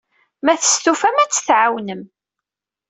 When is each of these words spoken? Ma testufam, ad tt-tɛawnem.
Ma 0.43 0.53
testufam, 0.61 1.17
ad 1.19 1.29
tt-tɛawnem. 1.31 2.03